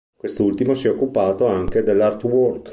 [0.17, 2.69] Quest'ultimo si è occupato anche dell'artwork.